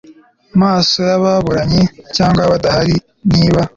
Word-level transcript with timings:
maso 0.59 0.97
y 1.09 1.11
ababuranyi 1.17 1.83
cyangwa 2.15 2.41
badahari 2.51 2.95
niba 3.33 3.61